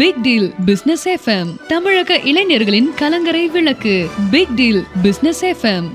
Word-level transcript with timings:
Big 0.00 0.20
deal 0.24 0.46
business 0.66 1.02
FM 1.12 1.48
தமிழக 1.70 2.16
இளைஞர்களின் 2.30 2.86
கலங்கரை 3.00 3.42
விளக்கு. 3.54 3.94
Big 4.30 4.52
deal 4.58 4.78
business 5.02 5.40
FM 5.48 5.88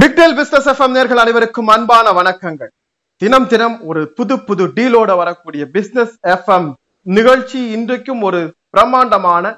big deal 0.00 0.34
business 0.40 0.68
FM 0.72 0.96
நேர்கள் 0.96 1.22
அனைவருக்கும் 1.24 1.72
அன்பான 1.76 2.12
வணக்கங்கள். 2.20 2.72
தினம் 3.16 3.46
தினம் 3.46 3.78
ஒரு 3.92 4.12
புது 4.18 4.38
புது 4.50 4.66
டீலோட 4.66 5.16
வரக்கூடிய 5.22 5.66
பிசினஸ் 5.78 6.14
எஃப்எம் 6.36 6.70
நிகழ்ச்சி 7.02 7.62
இன்றைக்கும் 7.78 8.22
ஒரு 8.22 8.42
பிரம்மாண்டமான 8.70 9.56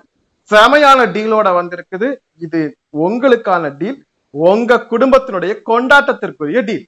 செமையான 0.51 1.11
டீலோட 1.17 1.49
வந்திருக்குது. 1.61 2.11
இது 2.47 2.63
உங்களுக்கான 3.07 3.77
டீல். 3.83 4.01
உங்க 4.35 4.77
குடும்பத்தினுடைய 4.91 5.53
கொண்டாட்டத்திற்குரிய 5.71 6.61
டீல் 6.69 6.87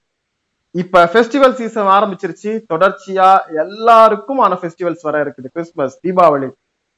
இப்ப 0.82 1.02
ஃபெஸ்டிவல் 1.12 1.57
சீசன் 1.58 1.90
ஆரம்பிச்சிருச்சு. 1.96 2.50
தொடர்ச்சியா 2.72 3.29
எல்லாருக்குமான 3.62 4.52
ஃபெஸ்டிவல்ஸ் 4.61 5.04
வர 5.08 5.16
இருக்குது. 5.25 5.49
கிறிஸ்துமஸ் 5.54 5.99
தீபாவளி 6.04 6.49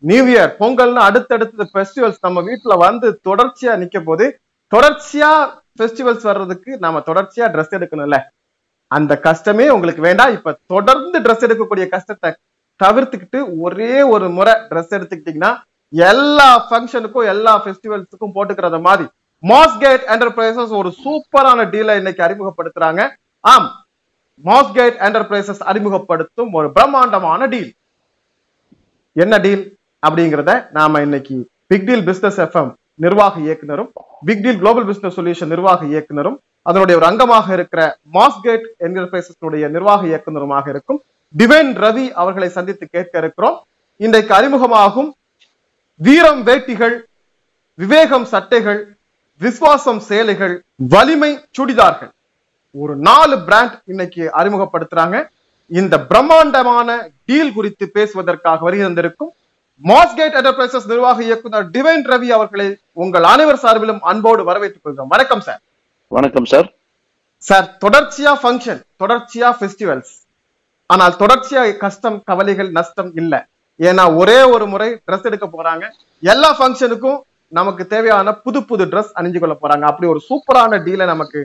நியூ 0.02 0.22
இயர் 0.32 0.52
பொங்கல்னு 0.60 1.02
அடுத்தடுத்த 1.08 1.66
ஃபெஸ்டிவல்ஸ் 1.74 2.24
நம்ம 2.26 2.42
வீட்டுல 2.48 2.74
வந்து 2.86 3.08
தொடர்ச்சியா 3.28 3.74
நிக்க 3.82 4.00
போது 4.08 4.26
தொடர்ச்சியா 4.74 5.30
ஃபெஸ்டிவல்ஸ் 5.78 6.24
வர்றதுக்கு 6.30 6.70
நாம 6.84 7.02
தொடர்ச்சியா 7.08 7.46
ட்ரெஸ் 7.54 7.76
எடுக்கணும்ல. 7.78 8.18
அந்த 8.90 9.12
கஷ்டமே 9.28 9.66
உங்களுக்கு 9.76 10.02
வேண்டாம். 10.08 10.32
இப்ப 10.38 10.58
தொடர்ந்து 10.74 11.18
ட்ரெஸ் 11.24 11.44
எடுக்கக்கூடிய 11.46 11.86
கஷ்டத்தை 11.94 12.30
தவிர்த்துக்கிட்டு 12.80 13.38
ஒரே 13.66 13.92
ஒரு 14.14 14.26
முறை 14.38 14.54
ட்ரெஸ் 14.70 14.96
எடுத்துக்கிட்டீங்கன்னா 14.96 15.52
எல்லா 15.92 16.48
ஃபங்க்ஷனுக்கும் 16.68 17.30
எல்லா 17.34 17.52
ஃபெஸ்டிவல்ஸுக்கும் 17.64 18.34
போட்டுக்கிறத 18.36 18.80
மாதிரி 18.88 19.06
மாஸ்கேட் 19.44 20.04
என்டர்பிரைசஸ் 20.12 20.72
ஒரு 20.78 20.94
சூப்பரான 21.02 21.64
டீலை 21.72 21.96
இன்னைக்கு 21.96 22.22
அறிமுகப்படுத்துறாங்க. 22.26 23.08
ஆம் 23.40 23.68
மாஸ்கேட் 24.44 24.96
என்டர்பிரைசஸ் 25.06 25.60
அறிமுகப்படுத்தும் 25.60 26.52
ஒரு 26.52 26.72
பிரம்மாண்டமான 26.72 27.46
டீல் 27.46 27.74
என்ன 29.12 29.38
டீல் 29.38 29.78
அப்படிங்கிறத 30.06 30.70
நாம 30.70 31.00
இன்னைக்கு 31.00 31.48
பிக் 31.66 31.84
டீல் 31.84 32.04
பிசினஸ் 32.04 32.38
எஃப்எம் 32.38 32.72
நிர்வாக 32.94 33.40
இயக்குனரும் 33.40 33.92
big 34.24 34.42
deal 34.42 34.58
global 34.58 34.84
business 34.84 35.16
solution 35.18 35.46
நிர்வாக 35.46 35.86
இயக்குனரும் 35.86 36.40
அதனுடைய 36.62 36.98
ஒரு 36.98 37.06
அங்கமாக 37.06 37.52
இருக்கிற 37.52 37.98
மாஸ்கேட் 38.12 38.66
என்டர்பிரைசஸ் 38.78 39.68
நிர்வாக 39.68 40.06
இயக்குனருமாக 40.06 40.68
இருக்கும் 40.68 41.02
டிவைன் 41.34 41.72
ரவி 41.84 42.10
அவர்களை 42.12 42.48
சந்தித்து 42.48 42.88
கேட்க 42.88 43.18
இருக்கிறோம். 43.18 43.66
இன்றைக்கு 43.96 44.34
அறிமுகமாகும் 44.34 45.10
வீரம் 45.96 46.46
வேட்டிகள் 46.46 47.04
விவேகம் 47.74 48.24
சட்டைகள் 48.24 48.95
விசுவாசம் 49.44 49.98
சேலைகள் 50.08 50.54
வலிமை 50.92 51.30
சுடிதார்கள். 51.56 52.12
ஒரு 52.82 52.94
நாலு 53.08 53.36
பிராண்ட் 53.46 53.74
இன்னைக்கு 53.92 54.22
அறிமுகப்படுத்துறாங்க. 54.38 55.16
இந்த 55.80 55.94
பிரம்மாண்டமான 56.10 56.88
டீல் 57.28 57.52
குறித்து 57.56 57.84
பேசுவதற்காக 57.96 58.64
வருகை 58.66 58.84
தந்திருக்கும் 58.86 59.32
மாஸ்கேட் 59.90 60.36
என்டர்பிரைசஸ் 60.40 60.88
நிர்வாக 60.92 61.18
இயக்குனர் 61.28 61.66
டிவைன் 61.74 62.04
ரவி 62.12 62.28
அவர்களை 62.36 62.68
உங்கள் 63.04 63.26
அனைவர் 63.32 63.62
சார்பிலும் 63.64 64.00
அன்போடு 64.10 64.42
வரவேற்றுக் 64.48 64.84
கொள்கிறோம். 64.84 65.10
வணக்கம் 65.14 65.42
சார் 65.46 65.60
வணக்கம் 66.16 66.48
சார் 66.52 66.68
சார் 67.48 67.66
தொடர்ச்சியா 67.84 68.32
ஃபங்க்ஷன் 68.42 68.80
தொடர்ச்சியா 69.02 69.50
ஃபெஸ்டிவல்ஸ் 69.58 70.14
ஆனால் 70.90 71.14
தொடர்ச்சியா 71.22 71.62
கஷ்டம் 71.84 72.18
கவலைகள் 72.30 72.70
நஷ்டம் 72.78 73.10
இல்ல. 73.20 73.34
ஏன்னா 73.80 74.04
ஒரே 74.20 74.38
ஒரு 74.54 74.66
முறை 74.72 74.88
ட்ரெஸ் 75.06 75.26
எடுக்க 75.30 75.46
போறாங்க. 75.56 75.84
எல்லா 76.32 76.50
ஃபங்க்ஷனுக்கும் 76.58 77.18
நமக்கு 77.52 77.82
தேவையான 77.92 78.34
புது 78.44 78.60
புது 78.70 78.84
ட்ரெஸ் 78.92 79.12
அணிஞ்சு 79.18 79.40
கொள்ள 79.42 79.54
போறாங்க. 79.60 79.84
அப்படி 79.90 80.06
ஒரு 80.14 80.20
சூப்பரான 80.28 80.80
டீலை 80.86 81.06
நமக்கு 81.12 81.40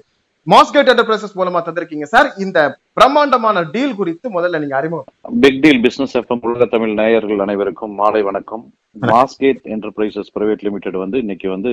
மாஸ்கேட் 0.52 0.90
என்டர்பிரைசஸ் 0.92 1.36
மூலமா 1.40 1.60
தந்திருக்கீங்க. 1.66 2.06
சார் 2.14 2.30
இந்த 2.46 2.60
பிரம்மாண்டமான 2.98 3.64
டீல் 3.74 3.98
குறித்து 4.00 4.28
முதல்ல 4.38 4.62
நீங்க 4.62 4.76
அறிமுகம். 4.80 5.10
பிக் 5.44 5.60
டீல் 5.64 5.82
பிசினஸ் 5.86 6.16
எஃப்எம் 6.20 6.42
உலக 6.48 6.68
தமிழ் 6.74 6.94
நேயர்கள் 7.02 7.44
அனைவருக்கும் 7.46 7.94
மாலை 8.00 8.22
வணக்கம். 8.30 8.64
மாஸ்கேட் 9.12 9.62
என்டர்பிரைசஸ் 9.74 10.34
பிரைவேட் 10.38 10.66
லிமிடெட் 10.68 10.98
வந்து 11.04 11.18
இன்னைக்கு 11.24 11.48
வந்து 11.56 11.72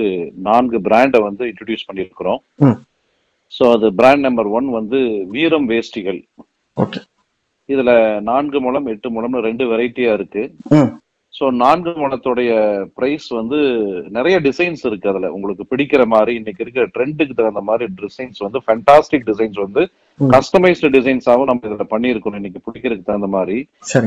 நான்கு 0.49 0.79
பிராண்டை 0.89 1.21
வந்து 1.27 1.43
இன்ட்ரடியூஸ் 1.51 1.87
பண்ணியிருக்கிறோம். 1.89 2.39
ஸோ 3.53 3.65
அது 3.75 3.87
பிராண்ட் 3.99 4.25
நம்பர் 4.27 4.51
ஒன் 4.59 4.69
வந்து 4.79 4.99
வீரம் 5.35 5.67
வேஷ்டிகள். 5.73 6.21
இதுல 7.69 7.91
நான்கு 8.29 8.59
முழம் 8.65 8.87
எட்டு 8.93 9.07
முழம்னு 9.15 9.45
ரெண்டு 9.47 9.65
வெரைட்டியா 9.71 10.11
இருக்கு. 10.19 10.43
ஸோ 11.37 11.45
நான்கு 11.61 11.91
முழத்துடைய 12.01 12.51
பிரைஸ் 12.97 13.27
வந்து 13.39 13.57
நிறைய 14.15 14.35
டிசைன்ஸ் 14.47 14.81
இருக்கு 14.89 15.09
அதுல. 15.11 15.27
உங்களுக்கு 15.35 15.63
பிடிக்கிற 15.71 16.03
மாதிரி 16.13 16.31
இன்னைக்கு 16.39 16.63
இருக்கிற 16.63 16.85
ட்ரெண்டுக்கு 16.95 17.37
தகுந்த 17.39 17.61
மாதிரி 17.69 17.85
டிசைன்ஸ் 18.01 18.39
வந்து 18.45 18.59
ஃபேண்டாஸ்டிக் 18.65 19.27
டிசைன்ஸ் 19.29 19.59
வந்து. 19.65 19.83
கஸ்டமைஸ்டு 20.19 20.93
டிசைன்ஸாவும் 20.95 21.49
நம்ம 21.49 21.67
இதுல 21.69 21.85
பண்ணியிருக்கோம் 21.93 22.37
இன்னைக்கு 22.39 22.61
பிடிக்கிறதுக்கு 22.65 23.09
தகுந்த 23.09 23.29
மாதிரி. 23.37 23.57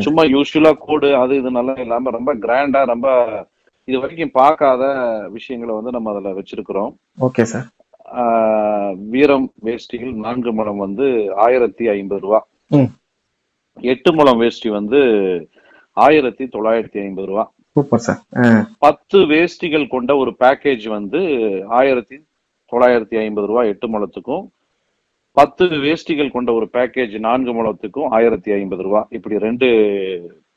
சும்மா 0.06 0.24
யூஸ்வலா 0.34 0.72
கோடு 0.86 1.10
அது 1.22 1.38
இது 1.40 1.52
நல்லா 1.58 1.76
இல்லாம 1.84 2.12
ரொம்ப 2.18 2.32
கிராண்டா 2.44 2.82
ரொம்ப 2.92 3.08
இது 3.88 3.96
வரைக்கும் 4.02 4.36
பார்க்காத 4.40 4.82
விஷயங்களை 5.36 5.72
வந்து 5.78 5.94
நம்ம 5.94 6.10
அதுல 6.12 6.34
வச்சிருக்கிறோம். 6.40 6.92
Okay 7.28 7.44
sir. 7.52 7.66
வீரம் 9.14 9.48
வேஷ்டிகள் 9.66 10.12
நான்கு 10.26 10.50
முழம் 10.58 10.84
வந்து 10.86 11.06
ஆயிரத்தி 11.46 11.84
ஐம்பது 11.96 12.22
ரூபா. 12.24 12.40
எட்டு 13.92 14.10
முழம் 14.18 14.40
வேஷ்டி 14.42 14.68
வந்து 14.78 15.00
ஆயிரத்தி 15.92 16.44
தொள்ளாயிரத்தி 16.44 17.00
ஐம்பது 17.02 17.26
ரூபா. 17.26 17.52
Super 17.72 17.98
sir. 17.98 18.20
பத்து 18.78 19.18
வேஷ்டிகள் 19.18 19.88
கொண்ட 19.88 20.16
ஒரு 20.16 20.36
பேக்கேஜ் 20.40 20.88
வந்து 20.88 21.20
ஆயிரத்தி 21.68 22.16
தொள்ளாயிரத்தி 22.72 23.18
ஐம்பது 23.18 23.46
ரூபா 23.46 23.62
எட்டு 23.62 23.86
முழத்துக்கும் 23.88 24.44
பத்து 25.32 25.64
வேஷ்டிகள் 25.64 26.30
கொண்ட 26.30 26.52
ஒரு 26.52 26.68
பேக்கேஜ் 26.72 27.18
நான்கு 27.18 27.52
முழத்துக்கும் 27.52 28.08
ஆயிரத்தி 28.10 28.52
ஐம்பது 28.52 28.82
ரூபா. 28.82 29.06
இப்படி 29.10 29.38
ரெண்டு 29.38 29.66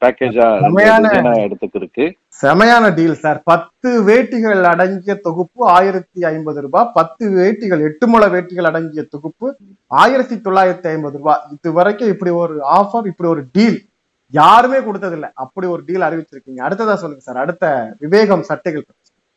பேக்கேஜா 0.06 0.46
செமையான- 0.60 1.42
எடுத்துக்கு 1.42 1.80
இருக்கு 1.80 2.06
செமையான 2.42 2.94
டீல் 2.94 3.14
சார். 3.14 3.42
பத்து 3.44 4.04
வேட்டிகள் 4.04 4.64
அடங்கிய 4.64 5.16
தொகுப்பு 5.16 5.68
ஆயிரத்தி 5.68 6.24
ஐம்பது 6.24 6.62
ரூபாய் 6.62 6.92
பத்து 6.94 7.30
வேட்டிகள் 7.30 7.84
எட்டு 7.84 8.08
முள 8.08 8.30
வேட்டிகள் 8.30 8.64
அடங்கிய 8.64 9.04
தொகுப்பு 9.04 9.58
ஆயிரத்தி 9.88 10.36
தொள்ளாயிரத்தி 10.36 10.88
ஐம்பது 10.88 11.18
ரூபாய் 11.18 11.40
இது 11.52 11.74
வரைக்கும் 11.74 12.08
இப்படி 12.08 12.32
ஒரு 12.32 12.60
ஆஃபர் 12.74 13.06
இப்படி 13.06 13.30
ஒரு 13.30 13.44
டீல் 13.52 13.80
யாருமே 14.32 14.78
கொடுத்ததில்ல. 14.78 15.32
அப்படி 15.34 15.68
ஒரு 15.68 15.84
டீல் 15.86 16.02
அறிவிச்சிருக்கீங்க. 16.02 16.60
அடுத்ததா 16.60 16.94
சொல்லுங்க 16.94 17.20
சார். 17.20 17.38
அடுத்த 17.38 17.96
விவேகம் 18.00 18.44
சட்டைகள் 18.44 18.86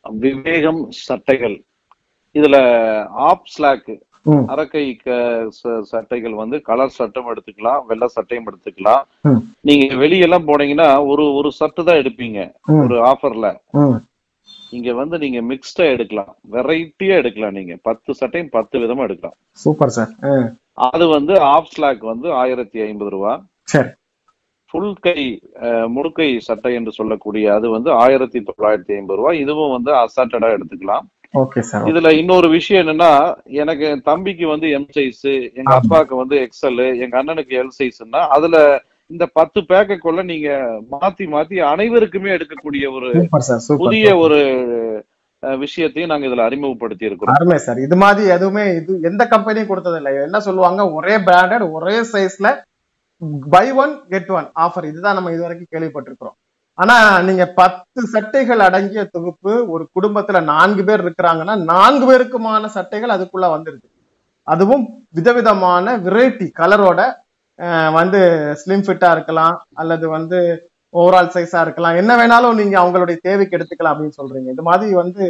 விவேகம் 0.01 0.91
சட்டைகள். 0.91 1.63
இதுல 2.33 2.57
ஆப் 3.09 3.45
ஸ்லாக் 3.45 3.97
ம். 4.23 4.47
அரக்கை 4.47 5.01
சட்டைகள் 5.81 6.33
வந்து 6.33 6.61
கலர் 6.61 6.89
சட்டும் 6.89 7.25
எடுத்துக்கலாம் 7.35 7.85
வெள்ளை 7.85 8.07
சட்டையும் 8.07 8.45
எடுத்துக்கலாம். 8.45 9.03
நீங்க 9.61 9.93
வெளியெல்லாம் 9.93 10.45
போனீங்கன்னா 10.47 11.05
ஒரு 11.05 11.33
ஒரு 11.33 11.51
சட்டை 11.51 11.85
தான் 11.85 11.95
எடுப்பீங்க. 11.95 12.51
ஒரு 12.65 13.05
ஆஃபர்ல. 13.05 13.55
இங்க 14.69 14.93
வந்து 14.93 15.17
நீங்க 15.17 15.53
மிக்ஸ்டா 15.53 15.89
எடுக்கலாம். 15.93 16.35
வெரைட்டியா 16.51 17.15
எடுக்கலாம் 17.21 17.53
நீங்க. 17.53 17.77
பத்து 17.81 18.15
சட்டையும் 18.15 18.49
பத்து 18.49 18.79
விதமா 18.79 18.97
எடுக்கலாம். 18.97 19.37
Super 19.51 19.89
sir. 19.89 20.09
அது 20.73 21.07
வந்து 21.07 21.39
ஆஃப் 21.39 21.65
ஸ்லாக் 21.65 21.99
வந்து 21.99 22.31
ஆயிரத்தி 22.31 22.81
ஐம்பது 22.81 23.09
ரூபா. 23.09 23.43
ஃபுல் 24.73 24.93
கை 25.01 25.19
அஹ், 25.63 25.87
முழுக்கை 25.93 26.29
சட்டை 26.47 26.73
என்று 26.75 26.91
சொல்லக்கூடிய 26.97 27.45
அது 27.55 27.69
வந்து 27.75 27.91
ஆயிரத்தி 28.03 28.39
தொள்ளாயிரத்தி 28.49 28.93
ஐம்பது 28.97 29.19
ரூபா 29.19 29.33
இதுவும் 29.43 29.75
வந்து 29.75 29.91
அசாட்டடா 30.01 30.49
எடுத்துக்கலாம். 30.57 31.05
இதுல 31.91 32.09
இன்னொரு 32.21 32.47
விஷயம் 32.55 32.81
என்னன்னா 32.83 33.11
எனக்கு 33.61 33.85
என் 33.89 34.05
தம்பிக்கு 34.07 34.45
வந்து 34.53 34.67
எம் 34.77 34.87
சைஸ் 34.95 35.25
எங்க. 35.53 35.69
அப்பாவுக்கு 35.79 36.15
வந்து 36.21 36.37
எக்ஸ்எல் 36.45 36.81
எங்க 37.03 37.15
அண்ணனுக்கு 37.21 37.53
எல் 37.61 37.75
சைஸ்னா 37.77 38.21
அதுல 38.37 38.57
இந்த 39.09 39.25
பத்து 39.37 39.59
பேக்குள்ள 39.69 40.21
நீங்க 40.31 40.49
மாத்தி 40.95 41.25
மாத்தி 41.33 41.57
அனைவருக்குமே 41.69 42.31
எடுக்கக்கூடிய 42.35 42.85
ஒரு 42.97 43.09
புதிய 43.83 44.07
ஒரு 44.23 44.39
விஷயத்தையும் 45.61 46.11
நாங்க 46.11 46.27
இதுல 46.27 46.45
அறிமுகப்படுத்தி 46.47 47.05
இருக்கிறோம் 47.05 47.35
அருமை 47.35 47.57
சார் 47.65 47.79
இது 47.85 47.97
மாதிரி 48.03 48.25
எதுவுமே 48.35 48.63
இது 48.79 48.93
எந்த 49.09 49.23
கம்பெனியும் 49.33 49.71
கொடுத்ததில்லை. 49.71 50.11
என்ன 50.27 50.39
சொல்லுவாங்க? 50.47 50.81
ஒரே 50.97 51.15
பிராண்டட் 51.27 51.65
ஒரே 51.77 51.97
சைஸ்ல 52.11 52.49
buy 53.55 53.65
one 53.83 53.93
get 54.11 54.31
one 54.39 54.47
offer 54.65 54.85
இதுதான் 54.91 55.17
நம்ம 55.17 55.31
இது 55.35 55.43
வரைக்கும் 55.45 55.71
கேள்விப்பட்டிருக்கிறோம். 55.73 56.37
ஆனா 56.77 56.95
நீங்க 57.27 57.45
பத்து 57.61 58.01
சட்டைகள் 58.13 58.61
அடங்கிய 58.65 59.01
தொகுப்பு 59.15 59.53
ஒரு 59.73 59.83
குடும்பத்துல 59.95 60.41
நான்கு 60.53 60.83
பேர் 60.89 61.03
இருக்கிறாங்கன்னா 61.05 61.55
நான்கு 61.71 62.05
பேருக்குமான 62.09 62.69
சட்டைகள் 62.75 63.15
அதுக்குள்ள 63.15 63.47
வந்துருது. 63.55 63.87
அதுவும் 64.53 64.85
விதவிதமான 65.17 65.95
வெரைட்டி 66.05 66.47
கலரோட 66.61 66.99
வந்து 67.97 68.19
ஸ்லிம் 68.61 68.85
ஃபிட்டா 68.85 69.09
இருக்கலாம் 69.15 69.55
அல்லது 69.81 70.05
வந்து 70.17 70.37
ஓவரால் 70.93 71.33
சைஸா 71.33 71.59
இருக்கலாம். 71.65 71.97
என்ன 72.01 72.11
வேணாலும் 72.19 72.59
நீங்க 72.59 72.75
அவங்களுடைய 72.81 73.17
தேவைக்கு 73.27 73.57
எடுத்துக்கலாம் 73.57 73.93
அப்படின்னு 73.93 74.19
சொல்றீங்க. 74.19 74.49
இது 74.55 74.63
மாதிரி 74.69 74.93
வந்து 75.01 75.23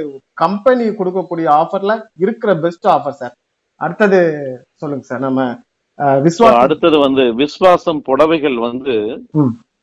கம்பெனி 0.44 0.86
கொடுக்கக்கூடிய 1.00 1.48
ஆஃபர்ல 1.62 1.96
இருக்கிற 2.26 2.54
பெஸ்ட் 2.66 2.88
ஆஃபர் 2.96 3.18
சார் 3.22 3.36
அடுத்தது 3.82 4.20
சொல்லுங்க 4.84 5.06
சார் 5.10 5.26
நம்ம 5.28 5.42
அடுத்தது 6.62 6.98
வந்து 7.06 7.24
விஸ்வாசம் 7.42 8.00
புடவைகள் 8.10 8.58
வந்து. 8.68 8.96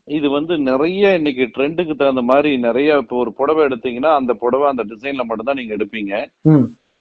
இது 0.09 0.27
வந்து 0.31 0.55
நிறைய 0.71 1.15
இன்னைக்கு 1.19 1.45
ட்ரெண்டுக்கு 1.55 1.95
தகுந்த 1.95 2.23
மாதிரி 2.23 2.51
நிறைய 2.59 2.99
இப்போ 3.03 3.17
ஒரு 3.17 3.31
புடவை 3.33 3.63
எடுத்தீங்கன்னா 3.69 4.13
அந்த 4.19 4.33
புடவை 4.35 4.67
அந்த 4.73 4.85
டிசைன்ல 4.93 5.25
மட்டும்தான் 5.29 5.61
நீங்க 5.61 5.75
எடுப்பீங்க. 5.79 6.13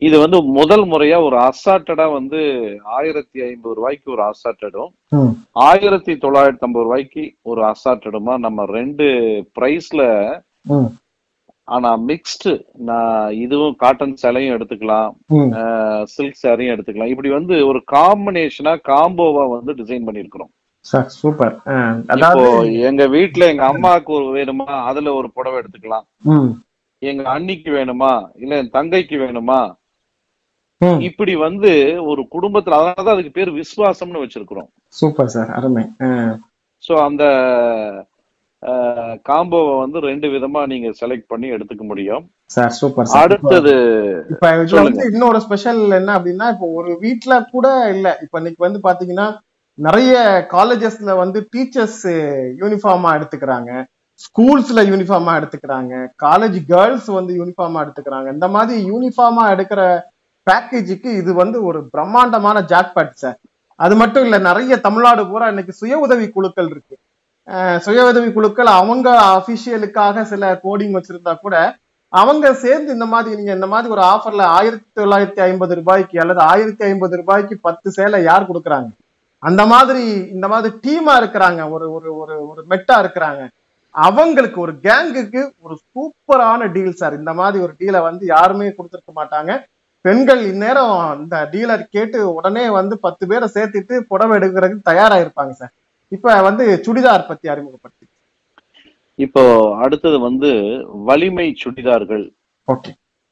இது 0.01 0.15
வந்து 0.19 0.37
முதல் 0.59 0.85
முறையா 0.91 1.17
ஒரு 1.27 1.37
அசாட்டடா 1.49 2.05
வந்து 2.11 2.39
ஆயிரத்தி 2.97 3.39
ஐம்பது 3.41 3.75
ரூபாய்க்கு 3.75 4.07
ஒரு 4.11 4.23
அசாட்டடும் 4.31 4.91
ஆயிரத்தி 5.69 6.13
தொள்ளாயிரத்தி 6.15 6.65
ஐம்பது 6.67 6.85
ரூபாய்க்கு 6.87 7.23
ஒரு 7.43 7.61
அசாட்டடுமா 7.71 8.35
நம்ம 8.37 8.65
ரெண்டு 8.77 9.07
பிரைஸ்ல 9.57 10.03
ஆனா 11.67 11.89
மிக்ஸ்டு 12.09 12.51
நான் 12.89 13.35
இதுவும் 13.43 13.77
காட்டன் 13.83 14.19
சேலையும் 14.23 14.55
எடுத்துக்கலாம். 14.55 15.11
சில்க் 16.15 16.41
சாரியும் 16.43 16.73
எடுத்துக்கலாம். 16.73 17.13
இப்படி 17.13 17.29
வந்து 17.37 17.55
ஒரு 17.69 17.79
காம்பினேஷனா 17.95 18.73
காம்போவா 18.91 19.45
வந்து 19.55 19.73
டிசைன் 19.79 20.05
பண்ணிருக்கிறோம். 20.07 20.51
சூப்பர். 21.21 21.55
இப்போ 21.55 22.13
அதாவது 22.15 22.73
எங்க 22.89 23.03
வீட்ல 23.15 23.47
எங்க 23.53 23.63
அம்மாவுக்கு 23.71 24.11
ஒரு 24.19 24.27
வேணுமா 24.37 24.69
அதுல 24.89 25.13
ஒரு 25.19 25.29
புடவை 25.37 25.57
எடுத்துக்கலாம். 25.61 26.05
எங்க 27.01 27.23
அண்ணிக்கு 27.35 27.71
வேணுமா 27.79 28.13
இல்ல 28.43 28.59
என் 28.61 28.75
தங்கைக்கு 28.77 29.17
வேணுமா? 29.25 29.59
இப்படி 31.07 31.33
வந்து 31.45 31.71
ஒரு 32.11 32.21
குடும்பத்துல 32.35 32.77
அதனாலதான் 32.77 33.15
அதுக்கு 33.15 33.37
பேர் 33.37 33.51
விசுவாசம்னு 33.61 34.23
வச்சிருக்கிறோம். 34.23 34.69
சூப்பர் 34.99 35.33
சார் 35.35 35.51
அருமை. 35.57 35.83
சோ 36.83 36.93
அந்த 37.07 37.23
காம்போவை 39.29 39.79
வந்து 39.79 39.99
ரெண்டு 39.99 40.27
விதமா 40.27 40.61
நீங்க 40.65 40.87
செலக்ட் 41.01 41.27
பண்ணி 41.27 41.51
எடுத்துக்க 41.51 41.83
முடியும். 41.91 42.29
சார் 42.45 42.69
சூப்பர் 42.69 43.07
அடுத்தது 43.21 43.73
இப்ப. 44.29 44.51
வந்து 44.71 45.11
இன்னொரு 45.11 45.39
ஸ்பெஷல் 45.39 45.91
என்ன 45.91 46.19
அப்படின்னா 46.19 46.47
இப்போ 46.51 46.67
ஒரு 46.67 46.97
வீட்ல 46.99 47.43
கூட 47.51 47.89
இல்ல. 47.89 48.19
இப்ப 48.21 48.37
இன்னைக்கு 48.37 48.65
வந்து 48.65 48.79
பாத்தீங்கன்னா 48.83 49.37
நிறைய 49.73 50.47
காலேஜஸ்ல 50.51 51.17
வந்து 51.17 51.47
டீச்சர்ஸ் 51.55 52.03
யூனிஃபார்மா 52.61 53.09
எடுத்துக்கிறாங்க. 53.17 53.71
ஸ்கூல்ஸ்ல 54.25 54.81
யூனிஃபார்மா 54.91 55.31
எடுத்துக்கிறாங்க. 55.39 55.93
காலேஜ் 56.23 56.59
கேர்ள்ஸ் 56.67 57.05
வந்து 57.05 57.45
யூனிஃபார்மா 57.45 57.79
எடுத்துக்கிறாங்க. 57.85 58.33
இந்த 58.33 58.47
மாதிரி 58.47 58.91
யூனிஃபார்மா 58.91 59.45
எடுக்கிற 59.55 60.01
பேக்கேஜுக்கு 60.51 61.05
இது 61.05 61.33
வந்து 61.33 61.63
ஒரு 61.63 61.89
பிரம்மாண்டமான 61.91 62.61
ஜாக்பாட் 62.61 63.19
சார். 63.23 63.37
அது 63.75 63.95
மட்டும் 63.95 64.23
இல்ல 64.23 64.37
நிறைய 64.37 64.77
தமிழ்நாடு 64.77 65.27
பூரா 65.27 65.47
இன்னைக்கு 65.47 65.73
சுய 65.73 65.97
உதவி 65.97 66.29
குழுக்கள் 66.29 66.65
இருக்கு. 66.65 66.97
சுய 67.85 68.03
உதவி 68.09 68.29
குழுக்கள் 68.33 68.69
அவங்க 68.79 69.07
அபிஷியலுக்காக 69.37 70.23
சில 70.31 70.45
கோடிங் 70.63 70.95
வச்சிருந்தா 70.97 71.33
கூட 71.39 71.55
அவங்க 72.13 72.53
சேர்ந்து 72.63 72.89
இந்த 72.93 73.05
மாதிரி 73.05 73.35
நீங்க 73.35 73.53
இந்த 73.53 73.67
மாதிரி 73.67 73.87
ஒரு 73.95 74.01
ஆஃபர்ல 74.13 74.43
ஆயிரத்தி 74.57 74.87
தொள்ளாயிரத்தி 74.99 75.41
ஐம்பது 75.47 75.73
ரூபாய்க்கு 75.79 76.21
அல்லது 76.23 76.41
ஆயிரத்தி 76.51 76.83
ஐம்பது 76.83 77.15
ரூபாய்க்கு 77.17 77.55
பத்து 77.61 77.87
சேலை 77.91 78.19
யார் 78.23 78.49
கொடுக்குறாங்க? 78.49 78.89
அந்த 79.43 79.61
மாதிரி 79.65 80.03
இந்த 80.35 80.47
மாதிரி 80.47 80.73
டீமா 80.85 81.13
இருக்கிறாங்க 81.21 81.61
ஒரு 81.69 81.87
ஒரு 81.95 82.09
ஒரு 82.21 82.35
ஒரு 82.51 82.61
மெட்டா 82.71 82.95
இருக்கிறாங்க. 83.03 83.41
அவங்களுக்கு 83.95 84.57
ஒரு 84.65 84.73
கேங்குக்கு 84.87 85.41
ஒரு 85.65 85.75
சூப்பரான 85.85 86.71
டீல் 86.75 86.99
சார் 87.01 87.19
இந்த 87.21 87.33
மாதிரி 87.33 87.63
ஒரு 87.65 87.73
டீலை 87.79 88.01
வந்து 88.09 88.25
யாருமே 88.35 88.69
கொடுத்துருக்க 88.77 89.13
மாட்டாங்க. 89.21 89.51
பெண்கள் 90.05 90.41
இந்நேரம் 90.51 90.95
இந்த 91.21 91.35
டீலர் 91.53 91.83
கேட்டு 91.95 92.19
உடனே 92.37 92.65
வந்து 92.79 92.95
பத்து 93.05 93.23
பேரை 93.27 93.47
சேர்த்துட்டு 93.55 93.97
புடவை 94.11 94.33
எடுக்கிறதுக்கு 94.39 94.89
தயாராக 94.91 95.23
இருப்பாங்க 95.25 95.53
சார் 95.61 95.73
இப்ப 96.11 96.35
வந்து 96.47 96.65
சுடிதார் 96.85 97.29
பத்தி 97.29 97.45
அறிமுகப்படுத்தி 97.53 98.05
இப்போ 99.19 99.43
அடுத்தது 99.83 100.17
வந்து 100.27 100.49
வலிமை 101.09 101.47
சுடிதார்கள் 101.63 102.25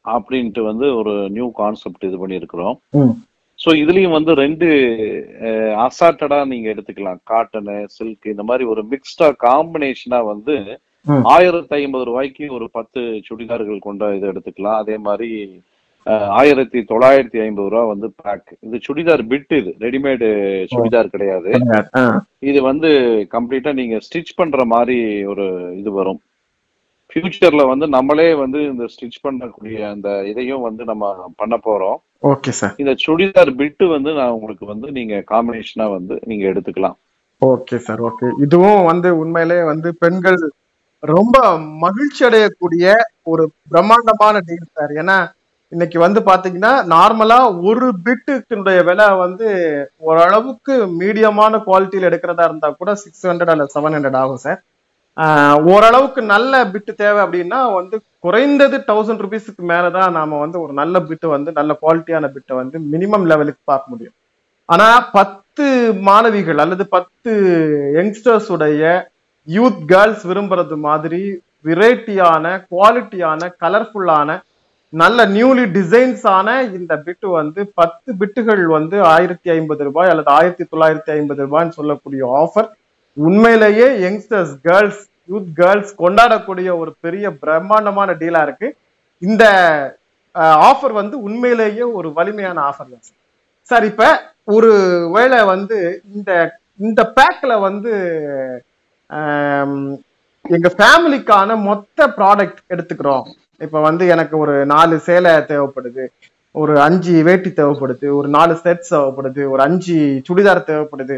அப்படின்ட்டு 0.05 0.61
வந்து 0.69 0.85
ஒரு 0.99 1.13
நியூ 1.35 1.47
கான்செப்ட் 1.59 2.07
இது 2.07 2.17
பண்ணியிருக்கிறோம். 2.21 2.75
ஸோ 3.59 3.69
இதுலயும் 3.81 4.15
வந்து 4.17 4.31
ரெண்டு 4.43 4.67
அசாட்டடா 5.85 6.39
நீங்க 6.51 6.67
எடுத்துக்கலாம். 6.73 7.19
காட்டனு 7.31 7.75
சில்க் 7.97 8.31
இந்த 8.31 8.43
மாதிரி 8.49 8.63
ஒரு 8.73 8.81
மிக்ஸ்டா 8.93 9.27
காம்பினேஷனா 9.45 10.19
வந்து. 10.31 10.55
ஆயிரத்தி 11.35 11.75
ஐம்பது 11.79 12.03
ரூபாய்க்கு 12.09 12.45
ஒரு 12.57 12.65
பத்து 12.77 13.01
சுடிதார்கள் 13.27 13.85
கொண்ட 13.87 14.11
இதை 14.17 14.27
எடுத்துக்கலாம். 14.31 14.81
அதே 14.83 14.97
மாதிரி 15.07 15.29
ஆயிரத்தி 16.39 16.79
தொள்ளாயிரத்தி 16.91 17.39
ஐம்பது 17.45 17.69
ரூபா 17.69 17.83
வந்து 17.93 18.07
பேக் 18.23 18.49
இது 18.65 18.77
சுடிதார் 18.87 19.23
பிட் 19.31 19.53
இது. 19.59 19.71
ரெடிமேடு 19.83 20.27
சுடிதார் 20.73 21.13
கிடையாது. 21.15 21.51
இது 22.49 22.61
வந்து 22.61 22.89
கம்ப்ளீட்டா 23.35 23.73
நீங்க 23.73 23.97
ஸ்டிச் 24.07 24.37
பண்ற 24.39 24.65
மாதிரி 24.65 25.25
ஒரு 25.25 25.45
இது 25.79 25.91
வரும். 25.91 26.21
ஃபியூச்சர்ல 27.11 27.63
வந்து 27.71 27.87
நம்மளே 27.87 28.33
வந்து 28.33 28.59
இந்த 28.71 28.85
ஸ்டிச் 28.93 29.23
பண்ணக்கூடிய 29.25 29.79
அந்த 29.91 30.09
இதையும் 30.31 30.65
வந்து 30.67 30.83
நம்ம 30.91 31.13
பண்ண 31.41 31.55
போறோம். 31.67 31.99
ஓகே 32.31 32.51
சார் 32.59 32.75
இந்த 32.81 32.93
சுடிதார் 33.05 33.51
பிட்டு 33.59 33.87
வந்து 33.87 34.13
நான் 34.19 34.35
உங்களுக்கு 34.37 34.65
வந்து 34.73 34.89
நீங்க 34.97 35.15
காம்பினேஷனா 35.31 35.87
வந்து 35.97 36.17
நீங்க 36.31 36.43
எடுத்துக்கலாம். 36.51 36.97
ஓகே 37.41 37.77
சார் 37.87 38.01
ஓகே 38.09 38.27
இதுவும் 38.45 38.83
வந்து 38.91 39.09
உண்மையிலே 39.21 39.59
வந்து 39.71 39.91
பெண்கள் 40.03 40.41
ரொம்ப 41.03 41.37
மகிழ்ச்சி 41.85 42.21
அடையக்கூடிய 42.27 42.91
ஒரு 43.31 43.45
பிரம்மாண்டமான 43.71 44.41
டீல் 44.49 44.75
சார் 44.77 44.93
ஏன்னா 45.01 45.17
இன்னைக்கு 45.73 45.97
வந்து 46.03 46.19
பாத்தீங்கன்னா 46.29 46.71
நார்மலா 46.93 47.37
ஒரு 47.69 47.87
பிட்டுடைய 48.05 48.79
விலை 48.89 49.07
வந்து 49.23 49.47
ஓரளவுக்கு 50.09 50.73
மீடியமான 50.99 51.59
குவாலிட்டியில் 51.67 52.07
எடுக்கிறதா 52.09 52.45
இருந்தா 52.49 52.69
கூட 52.71 52.91
சிக்ஸ் 53.03 53.27
ஹண்ட்ரட் 53.29 53.53
அல்ல 53.53 53.65
செவன் 53.75 53.95
ஹண்ட்ரட் 53.97 54.19
ஆகும் 54.21 54.43
சார் 54.45 54.59
ஓரளவுக்கு 55.73 56.21
நல்ல 56.33 56.63
பிட்டு 56.73 56.91
தேவை 57.01 57.19
அப்படின்னா 57.25 57.59
வந்து 57.79 57.95
குறைந்தது 58.19 58.77
தௌசண்ட் 58.89 59.23
ருபீஸுக்கு 59.25 59.63
மேலதான் 59.71 60.15
நாம 60.17 60.39
வந்து 60.43 60.57
ஒரு 60.65 60.73
நல்ல 60.81 60.99
பிட்டு 61.09 61.27
வந்து 61.35 61.49
நல்ல 61.59 61.71
குவாலிட்டியான 61.81 62.29
பிட்டை 62.35 62.53
வந்து 62.61 62.77
மினிமம் 62.93 63.27
லெவலுக்கு 63.31 63.61
பார்க்க 63.71 63.93
முடியும். 63.93 64.15
ஆனா 64.69 64.87
பத்து 65.17 65.65
மாணவிகள் 66.07 66.61
அல்லது 66.63 66.83
பத்து 66.95 67.31
யங்ஸ்டர்ஸ் 67.99 68.49
உடைய 68.55 68.83
யூத் 69.47 69.81
கேர்ள்ஸ் 69.91 70.23
விரும்புறது 70.29 70.75
மாதிரி 70.87 71.21
வெரைட்டியான 71.65 72.45
குவாலிட்டியான 72.71 73.49
கலர்ஃபுல்லான 73.63 74.39
நல்ல 75.01 75.19
நியூலி 75.35 75.63
டிசைன்ஸ் 75.77 76.23
ஆன 76.37 76.47
இந்த 76.77 76.93
பிட்டு 77.05 77.27
வந்து 77.39 77.61
பத்து 77.79 78.09
பிட்டுகள் 78.19 78.63
வந்து 78.75 78.97
ஆயிரத்தி 79.13 79.49
ஐம்பது 79.55 79.81
ரூபாய் 79.87 80.11
அல்லது 80.11 80.29
ஆயிரத்தி 80.37 80.65
தொள்ளாயிரத்தி 80.71 81.11
ஐம்பது 81.17 81.41
ரூபாய்ன்னு 81.45 81.77
சொல்லக்கூடிய 81.79 82.21
ஆஃபர் 82.41 82.69
உண்மையிலேயே 83.17 83.87
யங்ஸ்டர்ஸ் 84.05 84.53
கேர்ள்ஸ் 84.67 85.01
யூத் 85.31 85.49
கேர்ள்ஸ் 85.59 85.91
கொண்டாடக்கூடிய 86.03 86.69
ஒரு 86.81 86.91
பெரிய 87.05 87.25
பிரம்மாண்டமான 87.43 88.13
டீலா 88.21 88.41
இருக்கு. 88.47 88.69
இந்த 89.21 89.43
ஆஃபர் 90.69 90.93
வந்து 91.01 91.15
உண்மையிலேயே 91.27 91.85
ஒரு 91.99 92.09
வலிமையான 92.19 92.57
ஆஃபர் 92.69 92.91
தான் 92.93 93.05
சார். 93.07 93.19
சார் 93.69 93.85
இப்ப 93.91 94.05
ஒரு 94.55 94.71
வேளை 95.17 95.39
வந்து 95.53 95.77
இந்த 96.15 96.31
இந்த 96.87 97.01
பேக்ல 97.17 97.53
வந்து 97.67 97.91
எங்க 100.45 100.69
ஃபேமிலிக்கான 100.77 101.55
மொத்த 101.69 102.07
ப்ராடக்ட் 102.17 102.61
எடுத்துக்கிறோம். 102.73 103.27
இப்ப 103.65 103.81
வந்து 103.81 104.03
எனக்கு 104.07 104.35
ஒரு 104.37 104.55
நாலு 104.65 104.95
சேலை 105.07 105.33
தேவைப்படுது 105.51 106.05
ஒரு 106.55 106.73
அஞ்சு 106.79 107.13
வேட்டி 107.27 107.49
தேவைப்படுது 107.49 108.07
ஒரு 108.17 108.27
நாலு 108.37 108.55
செட் 108.63 108.89
தேவைப்படுது 108.89 109.43
ஒரு 109.53 109.61
அஞ்சு 109.61 109.95
சுடிதார் 110.27 110.67
தேவைப்படுது. 110.71 111.17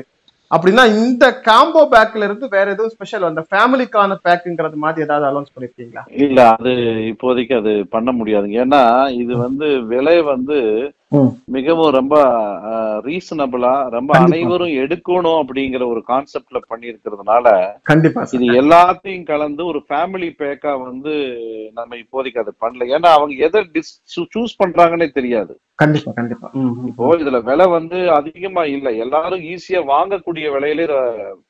அப்படின்னா 0.52 0.84
இந்த 1.04 1.26
காம்போ 1.48 1.82
பேக்ல 1.94 2.26
இருந்து 2.28 2.48
வேற 2.56 2.66
எதுவும் 2.72 2.92
ஸ்பெஷல் 2.94 3.28
அந்த 3.30 3.42
ஃபேமிலிக்கான 3.50 4.18
பேக்குங்கிறது 4.26 4.78
மாதிரி 4.84 5.06
ஏதாவது 5.06 5.26
அலௌன்ஸ் 5.30 5.54
பண்ணிருக்கீங்களா? 5.54 6.04
இல்ல 6.26 6.40
அது 6.52 6.74
இப்போதைக்கு 7.12 7.56
அது 7.62 7.74
பண்ண 7.96 8.12
முடியாதுங்க. 8.12 8.58
ஏன்னா 8.66 8.82
இது 9.22 9.34
வந்து 9.38 9.68
விலை 9.94 10.18
வந்து. 10.34 10.60
மிகவும் 11.56 11.92
ரொம்ப 11.98 12.16
ரீசனபிளா 13.08 13.74
ரொம்ப. 13.96 14.12
அனைவரும் 14.26 14.74
எடுக்கணும் 14.84 15.40
அப்படிங்கிற 15.42 15.84
ஒரு 15.94 16.02
கான்செப்ட்ல 16.12 16.60
பண்ணியிருக்கிறதுனால 16.72 17.46
கண்டிப்பா 17.92 18.24
இது 18.38 18.48
எல்லாத்தையும் 18.62 19.28
கலந்து 19.32 19.62
ஒரு 19.72 19.82
ஃபேமிலி 19.88 20.30
பேக்கா 20.42 20.74
வந்து 20.82 21.14
நம்ம 21.74 21.92
இப்போதைக்கு 22.04 22.44
அதை 22.44 22.54
பண்ணல. 22.64 22.88
ஏன்னா 22.96 23.12
அவங்க 23.18 23.36
எதை 23.48 23.62
சூஸ் 24.34 24.60
பண்றாங்கன்னே 24.62 25.08
தெரியாது. 25.20 25.54
கண்டிப்பா 25.80 26.12
கண்டிப்பா. 26.12 26.48
இப்போ 26.90 27.08
இதுல 27.22 27.40
விலை 27.48 27.66
வந்து 27.68 27.98
அதிகமா 28.18 28.64
இல்ல. 28.76 28.88
எல்லாரும் 29.06 29.46
ஈஸியா 29.54 29.82
வாங்கக்கூடிய 29.94 30.46
விலையிலே 30.56 30.86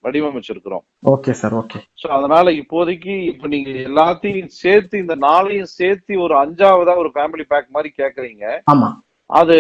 வடிவமைச்சிருக்கிறோம். 0.05 0.83
Okay 1.13 1.33
sir 1.41 1.55
okay. 1.61 1.79
சோ 2.01 2.07
அதனால 2.17 2.51
இப்போதைக்கு 2.61 3.15
இப்ப 3.31 3.47
நீங்க 3.47 3.71
எல்லாத்தையும் 3.89 4.51
சேர்த்து 4.61 5.03
இந்த 5.03 5.15
நாளையும் 5.27 5.73
சேர்த்து 5.79 6.21
ஒரு 6.25 6.35
அஞ்சாவதா 6.43 6.95
ஒரு 7.03 7.11
ஃபேமிலி 7.15 7.45
பேக் 7.53 7.73
மாதிரி 7.77 7.91
கேக்குறீங்க. 8.01 8.45
ஆமா. 8.73 8.89
அது 9.29 9.55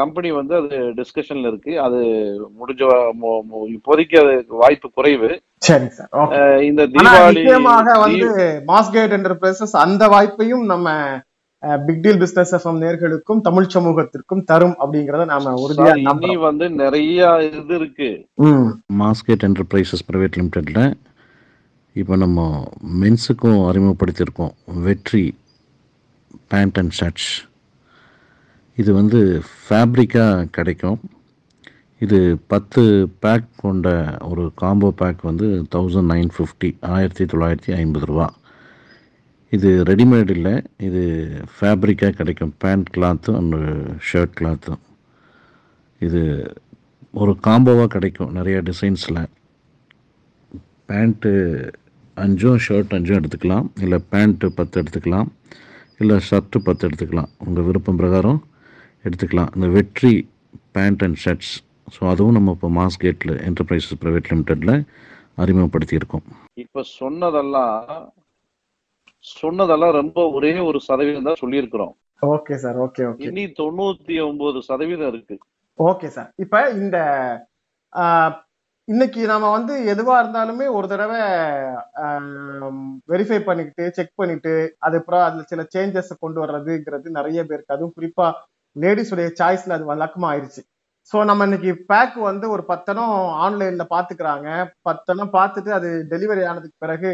கம்பெனி 0.00 0.28
வந்து 0.38 0.54
அது 0.60 0.76
டிஸ்கஷன்ல 0.98 1.50
இருக்கு. 1.52 1.72
அது 1.86 2.00
முடிஞ்ச 2.58 2.82
இப்போதைக்கு 3.76 4.16
அது 4.22 4.34
வாய்ப்பு 4.62 4.88
குறைவு. 4.90 5.30
சரி 5.68 5.88
சார் 5.96 6.60
இந்த 6.68 6.82
தீபாவளி 6.92 7.42
வந்து 8.04 8.28
மாஸ்கேட் 8.72 9.14
என்டர்பிரைசஸ் 9.16 9.74
அந்த 9.84 10.02
வாய்ப்பையும் 10.14 10.66
நம்ம 10.72 10.92
பிக் 11.86 12.02
டீல் 12.02 12.20
பிசினஸ் 12.22 12.54
எஃப்எம் 12.56 12.78
நேர்களுக்கும் 12.82 13.40
தமிழ் 13.46 13.72
சமூகத்திற்கும் 13.74 14.44
தரும் 14.50 14.76
அப்படிங்கறத 14.82 15.24
நாம 15.32 15.54
உறுதியா 15.62 15.94
நம்புறோம். 16.08 16.44
வந்து 16.48 16.66
நிறைய 16.82 17.30
இது 17.58 17.74
இருக்கு. 17.80 18.08
மாஸ்கெட் 19.02 19.46
என்டர்பிரைசஸ் 19.48 20.06
ப்ரைவேட் 20.10 20.38
லிமிடெட்டில் 20.40 20.86
இப்போ 21.96 22.16
நம்ம 22.24 22.48
மென்ஸுக்கும் 23.02 23.60
அறிமுகப்படுத்தியிருக்கோம். 23.70 24.54
வெற்றி 24.86 25.24
பேண்ட் 26.52 26.78
அண்ட் 26.82 26.96
ஷர்ட்ஸ் 27.00 27.30
இது 28.80 28.90
வந்து 28.98 29.20
ஃபேப்ரிக்காக 29.62 30.48
கிடைக்கும். 30.56 30.98
இது 32.04 32.18
பத்து 32.52 32.82
பேக் 33.24 33.46
கொண்ட 33.62 33.88
ஒரு 34.30 34.44
காம்போ 34.60 34.88
பேக் 35.00 35.22
வந்து 35.28 35.46
தௌசண்ட் 35.74 36.10
நைன் 36.12 36.30
ஃபிஃப்டி 36.36 36.70
ஆயிரத்தி 36.96 37.24
தொள்ளாயிரத்தி 37.24 37.72
ஐம்பது 37.80 38.06
ரூபா. 38.10 38.26
இது 39.56 39.68
ரெடிமேட் 39.90 40.30
இல்லை 40.36 40.54
இது 40.88 41.02
ஃபேப்ரிக்காக 41.54 42.16
கிடைக்கும். 42.20 42.52
பேண்ட் 42.62 42.88
கிளாத்தும் 42.96 43.38
அண்ட் 43.40 43.56
ஷர்ட் 44.08 44.34
கிளாத்தும் 44.40 44.80
இது 46.06 46.22
ஒரு 47.22 47.32
காம்போவாக 47.46 47.90
கிடைக்கும் 47.96 48.32
நிறைய 48.38 48.58
டிசைன்ஸில் 48.68 49.22
பேண்ட்டு 50.90 51.32
அஞ்சும் 52.24 52.60
ஷர்ட் 52.66 52.94
அஞ்சும் 52.98 53.18
எடுத்துக்கலாம். 53.20 53.66
இல்லை 53.84 53.98
பேண்ட்டு 54.12 54.48
பத்து 54.60 54.76
எடுத்துக்கலாம். 54.82 55.28
இல்லை 56.02 56.16
ஷர்ட்டு 56.28 56.58
பத்து 56.68 56.84
எடுத்துக்கலாம். 56.88 57.30
உங்கள் 57.46 57.66
விருப்பம் 57.68 58.00
பிரகாரம் 58.02 58.40
எடுத்துக்கலாம். 59.08 59.50
இந்த 59.56 59.68
வெற்றி 59.76 60.12
பேண்ட் 60.76 61.02
அண்ட் 61.06 61.20
ஷர்ட்ஸ் 61.24 61.52
ஸோ 61.94 62.00
அதுவும் 62.12 62.36
நம்ம 62.36 62.54
இப்போ 62.56 62.68
மாஸ் 62.78 63.02
கேட்டில் 63.04 63.34
என்டர்பிரைசஸ் 63.48 64.00
ப்ரைவேட் 64.02 64.30
லிமிட்டெடில் 64.32 64.74
அறிமுகப்படுத்தியிருக்கோம். 65.42 66.24
இப்ப 66.64 66.82
சொன்னதெல்லாம் 66.98 67.76
சொன்னதெல்லாம் 69.24 69.96
ரொம்ப 70.00 70.18
ஒரே 70.36 70.52
ஒரு 70.68 70.78
சதவீதம் 70.88 71.28
தான் 71.28 71.40
சொல்லியிருக்கிறோம். 71.42 71.94
Okay 72.22 72.54
sir 72.56 72.76
okay 72.84 73.02
okay. 73.08 73.24
இனி 73.26 73.44
தொண்ணூத்தி 73.58 74.14
ஒன்பது 74.26 74.58
சதவீதம் 74.68 75.10
இருக்கு. 75.12 75.36
Okay 75.78 76.08
sir. 76.08 76.28
இப்ப 76.44 76.60
இந்த 76.80 76.96
ஆஹ், 77.92 78.32
இன்னைக்கு 78.88 79.20
நாம 79.26 79.50
வந்து 79.50 79.74
எதுவா 79.92 80.14
இருந்தாலுமே 80.22 80.66
ஒரு 80.76 80.86
தடவை 80.88 81.20
வெரிஃபை 83.08 83.38
பண்ணிக்கிட்டு 83.44 83.84
செக் 83.96 84.18
பண்ணிட்டு 84.20 84.52
அதுக்கப்புறம் 84.86 85.24
அதுல 85.26 85.44
சில 85.52 85.62
சேஞ்சஸ் 85.74 86.12
கொண்டு 86.24 86.38
வர்றதுங்கிறது 86.44 87.16
நிறைய 87.18 87.38
பேருக்கு. 87.44 87.74
அதுவும் 87.76 87.96
குறிப்பா 87.96 88.26
லேடிஸ் 88.76 89.12
உடைய 89.12 89.28
சாய்ஸ்ல 89.38 89.76
அது 89.76 89.86
வழக்கமா 89.92 90.26
ஆயிடுச்சு 90.30 90.62
ஸோ 91.12 91.18
நம்ம 91.24 91.44
இன்னைக்கு 91.44 91.72
பேக் 91.90 92.16
வந்து 92.30 92.46
ஒரு 92.54 92.62
பத்தனம் 92.66 93.12
ஆன்லைன்ல 93.44 93.84
பாத்துக்கிறாங்க. 93.90 94.48
பத்தனம் 94.82 95.30
பார்த்துட்டு 95.36 95.70
அது 95.70 95.90
டெலிவரி 96.10 96.42
ஆனதுக்கு 96.50 96.76
பிறகு 96.78 97.10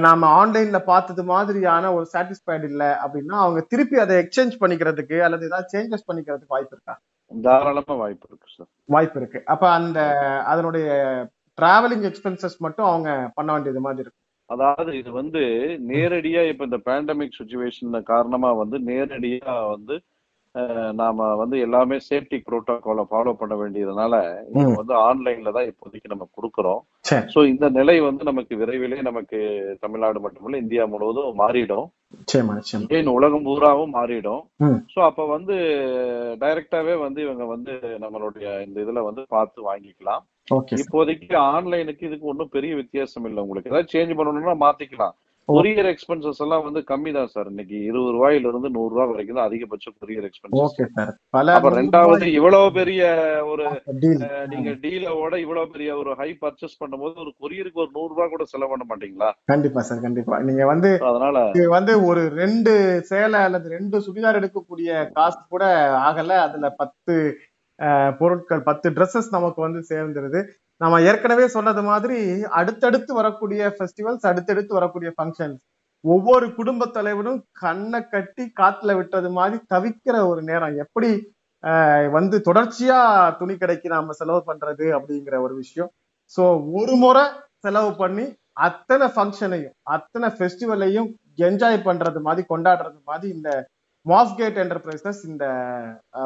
நாம 0.00 0.28
ஆன்லைன்ல 0.38 0.78
பார்த்தது 0.84 1.22
மாதிரியான 1.24 1.90
ஒரு 1.94 2.06
சாட்டிஸ்ஃபைடு 2.12 2.66
இல்லை 2.70 2.90
அப்படின்னா 3.02 3.36
அவங்க 3.42 3.60
திருப்பி 3.72 3.96
அதை 4.00 4.14
எக்ஸ்சேஞ்ச் 4.22 4.54
பண்ணிக்கிறதுக்கு 4.62 5.16
அல்லது 5.26 5.48
ஏதாவது 5.50 5.72
சேஞ்சஸ் 5.74 6.08
பண்ணிக்கிறதுக்கு 6.08 6.54
வாய்ப்பு 6.54 6.74
இருக்கா? 6.76 6.94
தாராளமா 7.30 7.94
வாய்ப்பு 8.02 8.26
இருக்கு 8.30 8.48
சார் 8.56 8.70
வாய்ப்பு 8.88 9.18
இருக்கு. 9.20 9.40
அப்ப 9.46 9.64
அந்த 9.78 9.98
அதனுடைய 10.46 10.88
டிராவலிங் 11.58 12.06
எக்ஸ்பென்சஸ் 12.10 12.56
மட்டும் 12.58 12.88
அவங்க 12.90 13.08
பண்ண 13.34 13.48
வேண்டியது 13.52 13.82
மாதிரி 13.86 14.04
இருக்கு. 14.04 14.20
அதாவது 14.50 14.90
இது 15.00 15.10
வந்து 15.12 15.42
நேரடியா 15.90 16.40
இப்ப 16.50 16.64
இந்த 16.64 16.80
பேண்டமிக் 16.88 17.38
சுச்சுவேஷன் 17.38 18.02
காரணமா 18.12 18.50
வந்து 18.62 18.78
நேரடியா 18.90 19.54
வந்து 19.74 19.94
நாம 21.00 21.26
வந்து 21.40 21.56
எல்லாமே 21.66 21.96
சேஃப்டி 22.08 22.38
புரோட்டோகாலை 22.46 23.04
ஃபாலோ 23.10 23.32
பண்ண 23.40 23.54
வேண்டியதுனால 23.60 24.14
இது. 24.50 24.54
வந்து 24.80 24.94
ஆன்லைன்ல 25.06 25.52
தான் 25.56 25.68
இப்போதைக்கு 25.70 26.12
நம்ம 26.12 26.26
கொடுக்குறோம். 26.36 26.80
சோ 27.32 27.40
இந்த 27.52 27.68
நிலை 27.78 27.96
வந்து 28.08 28.24
நமக்கு 28.30 28.54
விரைவிலே 28.60 28.98
நமக்கு 29.08 29.38
தமிழ்நாடு 29.84 30.20
மட்டுமல்ல 30.26 30.60
இந்தியா 30.64 30.84
முழுவதும் 30.92 31.40
மாறிடும். 31.42 31.88
ஏன் 32.98 33.10
உலகம் 33.16 33.46
பூராவும் 33.48 33.96
மாறிடும். 33.98 34.42
சோ 34.92 35.00
அப்ப 35.08 35.26
வந்து 35.34 35.56
டைரக்டாவே 36.44 36.94
வந்து 37.06 37.20
இவங்க 37.26 37.46
வந்து 37.54 37.74
நம்மளுடைய 38.04 38.46
இந்த 38.66 38.78
இதுல 38.84 39.02
வந்து 39.08 39.24
பார்த்து 39.36 39.68
வாங்கிக்கலாம். 39.70 40.22
இப்போதைக்கு 40.84 41.36
ஆன்லைனுக்கு 41.52 42.08
இதுக்கு 42.08 42.30
ஒன்றும் 42.32 42.54
பெரிய 42.56 42.72
வித்தியாசம் 42.82 43.28
இல்லை 43.30 43.42
உங்களுக்கு. 43.46 43.70
ஏதாவது 43.72 43.92
சேஞ்ச் 43.94 44.18
பண்ணணும்னா 44.20 44.56
மாத்திக்கலாம். 44.66 45.14
கொரியர் 45.48 45.88
எக்ஸ்பென்சஸ் 45.90 46.40
எல்லாம் 46.44 46.64
வந்து 46.66 46.80
கம்மி 46.90 47.10
தான் 47.16 47.30
சார். 47.32 47.48
இன்னைக்கு 47.52 47.76
இருபது 47.88 48.12
ரூபாயில 48.16 48.48
இருந்து 48.50 48.68
நூறு 48.76 48.90
ரூபாய் 48.94 49.10
வரைக்கும் 49.10 49.38
தான் 49.38 49.48
அதிகபட்ச 49.48 49.86
கொரியர் 50.02 50.26
எக்ஸ்பென்சஸ் 50.28 50.62
ஓகே 50.66 50.86
சார். 50.96 51.12
பல 51.36 51.54
அப்ப 51.56 51.72
ரெண்டாவது 51.78 52.26
இவ்வளவு 52.38 52.68
பெரிய 52.78 53.02
ஒரு 53.52 53.66
நீங்க 54.52 54.72
டீலோட 54.84 55.34
இவ்வளவு 55.44 55.72
பெரிய 55.74 55.90
ஒரு 56.02 56.12
ஹை 56.20 56.30
பர்ச்சேஸ் 56.44 56.80
பண்ணும்போது 56.82 57.16
ஒரு 57.24 57.32
கொரியருக்கு 57.44 57.82
ஒரு 57.84 57.92
நூறு 57.96 58.10
ரூபாய் 58.14 58.32
கூட 58.34 58.46
செலவு 58.52 58.72
பண்ண 58.72 58.86
மாட்டீங்களா? 58.90 59.30
கண்டிப்பா 59.52 59.82
சார் 59.88 60.04
கண்டிப்பா. 60.06 60.38
நீங்க 60.50 60.64
வந்து 60.72 60.92
அதனால 61.10 61.46
வந்து 61.76 61.94
ஒரு 62.10 62.24
ரெண்டு 62.42 62.74
சேலை 63.12 63.40
அல்லது 63.48 63.76
ரெண்டு 63.76 63.96
சுடிதார் 64.06 64.40
எடுக்கக்கூடிய 64.42 64.90
காசு 65.18 65.42
கூட 65.54 65.64
ஆகல. 66.08 66.32
அதுல 66.48 66.70
பத்து 66.82 67.14
பொருட்கள் 68.18 68.60
பத்து 68.66 68.88
Dresses 68.96 69.26
நமக்கு 69.36 69.60
வந்து 69.64 69.80
சேர்ந்துருது. 69.88 70.40
நம்ம 70.82 71.00
ஏற்கனவே 71.10 71.46
சொன்னது 71.56 71.82
மாதிரி 71.90 72.18
அடுத்தடுத்து 72.60 73.12
வரக்கூடிய 73.20 73.60
ஃபெஸ்டிவல்ஸ் 73.76 74.26
அடுத்தடுத்து 74.30 74.72
வரக்கூடிய 74.78 75.10
ஃபங்க்ஷன்ஸ் 75.16 75.62
ஒவ்வொரு 76.04 76.46
குடும்ப 76.56 76.86
தலைவரும் 76.96 77.38
கண்ணை 77.62 78.00
கட்டி 78.14 78.44
காத்துல 78.60 78.94
விட்டது 78.98 79.28
மாதிரி 79.36 79.58
தவிக்கிற 79.72 80.16
ஒரு 80.30 80.40
நேரம். 80.48 80.74
எப்படி 80.84 81.10
வந்து 82.16 82.36
தொடர்ச்சியா 82.48 82.98
துணி 83.40 83.54
கடைக்கு 83.56 83.88
நாம 83.92 84.14
செலவு 84.18 84.40
பண்றது 84.48 84.86
அப்படிங்கிற 84.96 85.36
ஒரு 85.46 85.54
விஷயம். 85.62 85.90
சோ 86.34 86.42
ஒரு 86.80 86.94
முறை 87.02 87.24
செலவு 87.64 87.90
பண்ணி 88.02 88.26
அத்தனை 88.66 89.06
ஃபங்க்ஷனையும் 89.14 89.76
அத்தனை 89.94 90.28
ஃபெஸ்டிவலையும் 90.36 91.08
என்ஜாய் 91.48 91.78
பண்றது 91.88 92.20
மாதிரி 92.26 92.42
கொண்டாடுறது 92.52 92.98
மாதிரி 93.10 93.28
இந்த 93.36 93.50
மாஸ்கேட் 94.06 94.58
என்டர்பிரைசஸ் 94.64 95.22
இந்த 95.30 95.44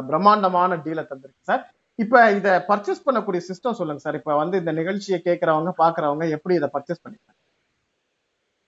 பிரம்மாண்டமான 0.08 0.80
டீலை 0.86 1.04
தந்திருக்கு. 1.10 1.48
சார் 1.50 1.62
இப்ப 1.98 2.16
இத 2.38 2.48
பர்ச்சேஸ் 2.68 3.04
பண்ணக்கூடிய 3.06 3.40
சிஸ்டம் 3.48 3.78
சொல்லுங்க 3.78 4.02
சார் 4.04 4.18
இப்ப 4.20 4.36
வந்து 4.36 4.56
இந்த 4.58 4.72
நிகழ்ச்சியை 4.72 5.18
கேட்கறவங்க 5.24 5.70
பாக்குறவங்க 5.82 6.24
எப்படி 6.36 6.54
இதை 6.54 6.68
பர்ச்சேஸ் 6.74 7.04
பண்ணிக்கலாம் 7.04 7.38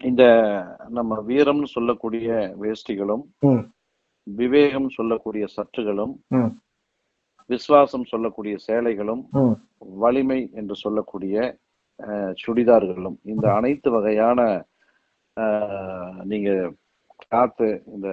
இந்த 0.01 0.23
நம்ம 0.89 1.19
வீரம்னு 1.29 1.69
சொல்லக்கூடிய 1.77 2.29
வேஷ்டிகளும். 2.63 3.25
விவேகம் 4.37 4.89
சொல்லக்கூடிய 4.97 5.45
சற்றுகளும். 5.57 6.13
விசுவாசம் 7.51 8.11
சொல்லக்கூடிய 8.13 8.55
சேலைகளும். 8.67 9.23
வலிமை 10.05 10.41
என்று 10.61 10.77
சொல்லக்கூடிய 10.85 11.37
சுடிதார்களும் 12.43 13.17
இந்த 13.33 13.47
அனைத்து 13.55 13.89
வகையான 13.91 14.41
நீங்க 16.31 16.51
கிளாத்து 17.23 17.69
இந்த 17.95 18.09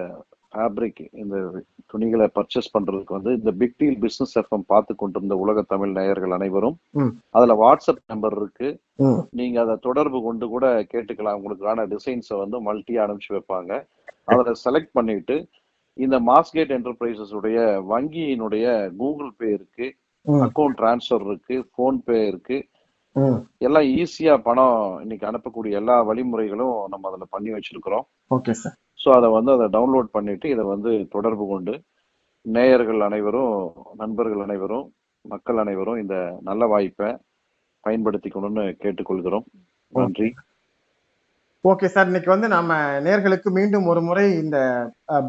ஃபேப்ரிக் 0.54 1.08
இந்த 1.12 1.62
துணிகளை 1.86 2.26
பர்ச்சேஸ் 2.34 2.72
பண்றதுக்கு 2.78 3.12
வந்து 3.16 3.32
இந்த 3.32 3.50
பிக் 3.50 3.76
டீல் 3.76 3.98
பிசினஸ் 3.98 4.38
எஃப்எம் 4.38 4.66
பார்த்து 4.66 4.94
கொண்டிருந்த 4.94 5.36
உலக 5.36 5.62
தமிழ் 5.62 5.90
நேயர்கள் 5.90 6.30
அனைவரும். 6.30 6.76
அதுல 7.30 7.54
வாட்ஸ்அப் 7.62 8.02
நம்பர் 8.06 8.36
இருக்கு. 8.36 8.68
நீங்க 9.30 9.60
அதை 9.60 9.76
தொடர்பு 9.80 10.22
கொண்டு 10.22 10.48
கூட 10.48 10.82
கேட்டுக்கலாம். 10.92 11.38
உங்களுக்கான 11.40 11.86
டிசைன்ஸை 11.92 12.38
வந்து 12.42 12.58
மல்டியா 12.68 13.02
அனுப்பிச்சு 13.06 13.36
வைப்பாங்க. 13.36 13.72
அதுல 14.24 14.52
செலக்ட் 14.64 14.90
பண்ணிட்டு 14.92 15.36
இந்த 15.94 16.20
மாஸ்கேட் 16.20 16.72
என்டர்பிரைசஸ் 16.76 17.34
உடைய 17.34 17.58
வங்கியினுடைய 17.90 18.96
கூகுள் 18.96 19.32
பே 19.36 19.48
இருக்கு. 19.52 19.86
அக்கௌண்ட் 20.26 20.76
டிரான்ஸ்ஃபர் 20.80 21.24
இருக்கு. 21.26 21.56
போன் 21.74 22.02
பே 22.04 22.26
இருக்கு. 22.26 22.58
எல்லாம் 23.58 23.82
ஈஸியா 23.82 24.34
பணம் 24.48 24.98
இன்னைக்கு 25.00 25.26
அனுப்பக்கூடிய 25.26 25.70
எல்லா 25.70 25.96
வழிமுறைகளும் 26.08 26.76
நம்ம 26.92 27.08
அதுல 27.08 27.24
பண்ணி 27.30 27.50
வச்சிருக்கிறோம். 27.50 28.06
ஓகே 28.34 28.50
சார் 28.62 28.76
ஸோ 29.08 29.12
அதை 29.18 29.28
வந்து 29.28 29.50
அதை 29.52 29.66
டவுன்லோட் 29.74 30.08
பண்ணிட்டு 30.16 30.46
இதை 30.48 30.64
வந்து 30.64 30.90
தொடர்பு 31.14 31.44
கொண்டு 31.48 31.74
நேயர்கள் 32.42 33.00
அனைவரும் 33.06 33.54
நண்பர்கள் 33.96 34.42
அனைவரும் 34.46 34.84
மக்கள் 35.24 35.60
அனைவரும் 35.62 36.00
இந்த 36.02 36.16
நல்ல 36.40 36.66
வாய்ப்பை 36.66 37.08
பயன்படுத்திக்கணும்னு 37.84 38.64
கேட்டுக்கொள்கிறோம். 38.82 39.46
நன்றி. 39.92 40.28
Okay 41.64 41.86
sir. 41.94 42.06
இன்னைக்கு 42.06 42.30
வந்து 42.34 42.48
நம்ம 42.48 43.00
நேர்களுக்கு 43.06 43.50
மீண்டும் 43.58 43.86
ஒரு 43.86 44.00
முறை 44.00 44.26
இந்த 44.42 44.58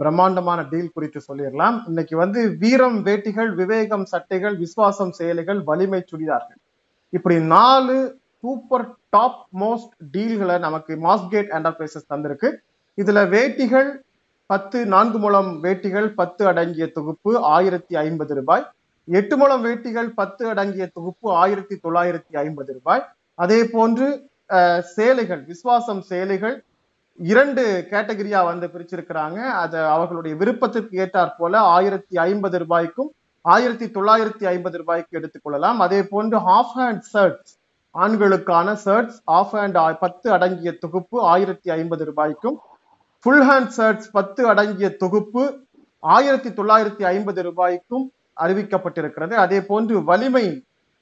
பிரம்மாண்டமான 0.01 0.59
டீல் 0.71 0.93
குறித்து 0.95 1.21
சொல்லிடலாம். 1.29 1.77
இன்னைக்கு 1.87 2.17
வந்து 2.17 2.41
வீரம் 2.63 2.99
வேட்டிகள் 3.07 3.51
விவேகம் 3.55 4.05
சட்டைகள் 4.05 4.57
விசுவாசம் 4.57 5.13
செயலிகள் 5.19 5.61
வலிமை 5.63 6.03
சுடிதார்கள். 6.11 6.61
இப்படி 7.09 7.37
நாலு 7.57 7.97
சூப்பர் 8.43 8.87
டாப் 9.09 9.43
மோஸ்ட் 9.63 9.93
டீல்களை 10.15 10.59
நமக்கு 10.59 10.95
மாஸ்கேட் 11.07 11.53
என்டர்பிரைசஸ் 11.59 12.11
தந்திருக்கு. 12.13 12.51
இதுல 13.01 13.19
வேட்டிகள் 13.33 13.89
பத்து 14.49 14.77
நான்கு 14.93 15.17
முழம் 15.23 15.51
வேட்டிகள் 15.63 16.07
பத்து 16.19 16.43
அடங்கிய 16.51 16.85
தொகுப்பு 16.95 17.31
ஆயிரத்தி 17.55 17.93
ஐம்பது 18.05 18.33
ரூபாய். 18.39 18.63
எட்டு 19.07 19.35
முழம் 19.41 19.63
வேட்டிகள் 19.67 20.09
பத்து 20.19 20.43
அடங்கிய 20.51 20.85
தொகுப்பு 20.97 21.27
ஆயிரத்தி 21.41 21.75
தொள்ளாயிரத்தி 21.83 22.33
ஐம்பது 22.43 22.71
ரூபாய். 22.77 23.03
அதே 23.43 23.59
போன்று 23.75 24.07
சேலைகள் 24.95 25.41
விசுவாசம் 25.51 26.01
சேலைகள் 26.09 26.55
இரண்டு 27.19 27.63
கேட்டகரியா 27.91 28.41
வந்து 28.49 28.67
பிரிச்சிருக்கிறாங்க. 28.73 29.39
அது 29.63 29.77
அவர்களுடைய 29.95 30.35
விருப்பத்திற்கு 30.41 30.99
ஏற்றாற் 31.03 31.37
போல 31.39 31.61
ஆயிரத்தி 31.77 32.17
ஐம்பது 32.29 32.59
ரூபாய்க்கும் 32.63 33.11
ஆயிரத்தி 33.45 33.87
தொள்ளாயிரத்தி 33.95 34.45
ஐம்பது 34.53 34.77
ரூபாய்க்கு 34.81 35.17
எடுத்துக்கொள்ளலாம் 35.19 35.79
அதே 35.85 35.99
போன்று 36.13 36.37
ஹாஃப் 36.47 36.73
ஹேண்ட் 36.79 37.05
ஷர்ட்ஸ் 37.13 37.53
ஆண்களுக்கான 37.95 38.73
ஷர்ட்ஸ் 38.85 39.19
ஆஃப் 39.37 39.53
ஹேண்ட் 39.57 39.79
பத்து 40.03 40.27
அடங்கிய 40.37 40.71
தொகுப்பு 40.83 41.17
ஆயிரத்தி 41.33 41.69
ஐம்பது 41.77 42.03
ரூபாய்க்கும் 42.09 42.57
ஃபுல் 43.23 43.43
ஹேண்ட் 43.47 43.73
ஷர்ட்ஸ் 43.77 44.09
பத்து 44.17 44.41
அடங்கிய 44.51 44.89
தொகுப்பு 45.01 45.41
ஆயிரத்தி 46.03 46.49
தொள்ளாயிரத்தி 46.57 47.03
ஐம்பது 47.13 47.41
ரூபாய்க்கும் 47.47 48.05
அறிவிக்கப்பட்டிருக்கிறது. 48.43 49.33
அதே 49.43 49.59
போன்று 49.69 49.95
வலிமை 50.09 50.45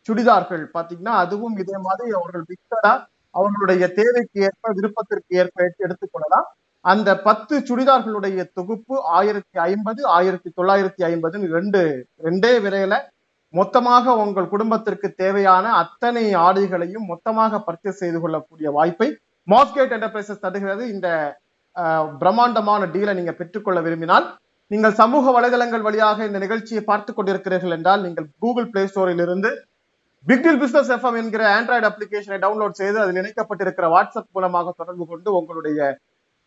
சுடிதார்கள் 0.09 0.63
பாத்தீங்கன்னா 0.75 1.13
அதுவும் 1.23 1.55
இதே 1.63 1.77
மாதிரி 1.87 2.07
அவர்கள் 2.19 2.45
மிக்சடா 2.51 2.93
அவர்களுடைய 3.35 3.83
தேவைக்கு 3.99 4.39
ஏற்ப 4.47 4.71
விருப்பத்திற்கு 4.77 5.37
ஏற்ப 5.41 5.67
எடுத்துக்கொள்ளலாம் 5.85 6.47
அந்த 6.85 7.09
பத்து 7.27 7.55
சுடிதார்களுடைய 7.69 8.41
தொகுப்பு 8.57 8.95
ஆயிரத்தி 9.19 9.57
ஐம்பது 9.71 10.01
ஆயிரத்தி 10.17 10.49
தொள்ளாயிரத்தி 10.57 11.01
ஐம்பதுன்னு 11.11 11.47
ரெண்டு 11.57 11.81
ரெண்டே 12.27 12.53
விலையில 12.65 12.95
மொத்தமாக 13.53 14.15
உங்கள் 14.23 14.51
குடும்பத்திற்கு 14.53 15.07
தேவையான 15.23 15.65
அத்தனை 15.81 16.23
ஆடைகளையும் 16.45 17.09
மொத்தமாக 17.11 17.59
பர்ச்சேஸ் 17.67 18.01
செய்து 18.03 18.19
கொள்ளக்கூடிய 18.21 18.69
வாய்ப்பை 18.77 19.09
மாஸ்கேட் 19.47 19.93
என்டர்பிரைசஸ் 19.97 20.45
தருகிறது. 20.45 20.83
இந்த 20.93 21.09
பிரம்மாண்டமான 22.19 22.85
டீலை 22.85 23.13
நீங்க 23.13 23.31
பெற்றுக்கொள்ள 23.31 23.81
விரும்பினால் 23.81 24.27
நீங்கள் 24.71 24.95
சமூக 25.01 25.31
வலைதளங்கள் 25.31 25.81
வழியாக 25.81 26.25
இந்த 26.25 26.39
நிகழ்ச்சியை 26.39 26.83
பார்த்து 26.83 27.11
கொண்டிருக்கிறீர்கள் 27.13 27.75
என்றால் 27.77 28.01
நீங்கள் 28.01 28.27
கூகுள் 28.39 28.69
பிளே 28.69 28.83
ஸ்டோரில் 28.87 29.23
இருந்து 29.25 29.49
பிக்டில் 30.25 30.59
பிசினஸ் 30.59 30.91
எஃப்எம் 30.95 31.17
என்கிற 31.21 31.43
ஆண்ட்ராய்டு 31.57 31.87
அப்ளிகேஷனை 31.89 32.37
டவுன்லோட் 32.45 32.79
செய்து 32.81 32.97
அதில் 32.99 33.19
இணைக்கப்பட்டிருக்கிற 33.21 33.87
வாட்ஸ்அப் 33.93 34.33
மூலமாக 34.33 34.73
தொடர்பு 34.77 35.05
கொண்டு 35.07 35.29
உங்களுடைய 35.33 35.79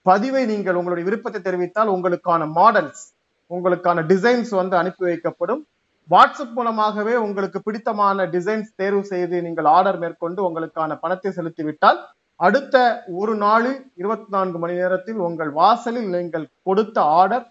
பதிவை 0.07 0.43
நீங்கள் 0.47 0.75
உங்களுடைய 0.75 1.05
விருப்பத்தை 1.09 1.41
தெரிவித்தால் 1.41 1.93
உங்களுக்கான 1.95 2.49
மாடல்ஸ் 2.59 3.03
உங்களுக்கான 3.51 4.03
டிசைன்ஸ் 4.07 4.51
வந்து 4.51 4.75
அனுப்பி 4.77 5.05
வைக்கப்படும். 5.05 5.63
வாட்ஸ்அப் 6.11 6.55
மூலமாகவே 6.59 7.15
உங்களுக்கு 7.17 7.59
பிடித்தமான 7.63 8.25
டிசைன்ஸ் 8.27 8.71
தேர்வு 8.77 9.03
செய்து 9.05 9.43
நீங்கள் 9.43 9.65
ஆர்டர் 9.65 9.99
மேற்கொண்டு 9.99 10.41
உங்களுக்கான 10.49 10.97
பணத்தை 11.01 11.31
செலுத்திவிட்டால் 11.37 11.99
அடுத்த 12.47 12.77
ஒரு 13.21 13.33
நாளில் 13.35 13.81
இருபத்தி 14.01 14.29
நான்கு 14.29 14.59
மணி 14.59 14.75
நேரத்தில் 14.75 15.19
உங்கள் 15.27 15.51
வாசலில் 15.51 16.09
நீங்கள் 16.15 16.47
கொடுத்த 16.63 16.97
ஆர்டர் 17.19 17.45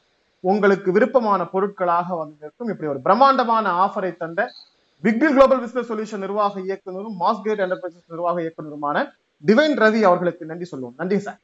உங்களுக்கு 0.44 0.90
விருப்பமான 0.92 1.42
பொருட்களாக 1.46 2.08
வந்து 2.18 2.36
நிற்கும் 2.40 2.72
இப்படி 2.74 2.90
ஒரு 2.92 3.02
பிரம்மாண்டமான 3.08 3.74
ஆஃபரை 3.86 4.12
தந்த 4.22 4.48
பிக்டில் 5.04 5.36
குளோபல் 5.36 5.62
பிசினஸ் 5.64 5.92
சொல்யூஷன் 5.92 6.24
நிர்வாக 6.26 6.60
இயக்குனரும் 6.60 7.20
மாஸ்கேட் 7.24 7.62
என்டர்பிரைசஸ் 7.66 8.14
நிர்வாக 8.14 8.42
இயக்குனருமான 8.46 9.06
டிவைன் 9.46 9.78
ரவி 9.84 10.02
அவர்களுக்கு 10.10 10.50
நன்றி 10.52 10.66
சொல்லுவோம். 10.66 10.96
நன்றி 10.98 11.20
சார். 11.28 11.40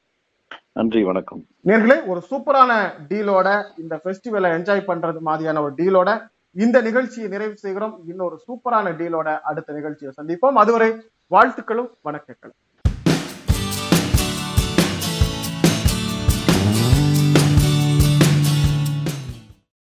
நன்றி 0.80 1.04
வணக்கம். 1.04 1.42
நேர்களே 1.70 1.98
ஒரு 2.12 2.22
சூப்பரான 2.32 2.72
டீலோட 3.12 3.48
இந்த 3.84 3.96
ஃபெஸ்டிவலை 4.04 4.52
என்ஜாய் 4.58 4.88
பண்றது 4.92 5.20
மாதிரியான 5.30 5.62
ஒரு 5.62 5.74
டீலோட 5.82 6.12
இந்த 6.64 6.78
நிகழ்ச்சியை 6.82 7.30
நிறைவு 7.30 7.58
செய்கிறோம். 7.66 7.96
இன்னொரு 8.08 8.38
சூப்பரான 8.48 8.96
டீலோட 9.02 9.30
அடுத்த 9.52 9.74
நிகழ்ச்சியை 9.74 10.14
சந்திப்போம். 10.20 10.62
அதுவரை 10.64 10.90
வாழ்த்துக்களும் 11.36 11.92
வணக்கங்களும். 12.08 12.60